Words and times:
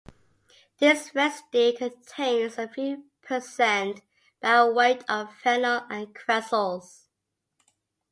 This 0.79 1.13
residue 1.13 1.77
contains 1.77 2.57
a 2.57 2.67
few 2.67 3.05
percent 3.21 3.99
by 4.41 4.67
weight 4.67 5.03
of 5.07 5.31
phenol 5.43 5.85
and 5.91 6.07
cresols. 6.15 7.03